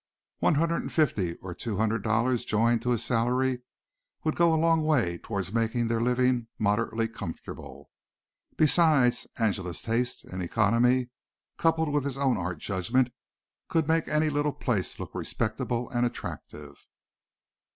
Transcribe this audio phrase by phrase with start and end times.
[0.39, 3.61] One hundred and fifty or two hundred dollars joined to his salary
[4.23, 7.91] would go a long way towards making their living moderately comfortable.
[8.57, 11.11] Besides Angela's taste and economy,
[11.59, 13.13] coupled with his own art judgment,
[13.69, 16.87] could make any little place look respectable and attractive.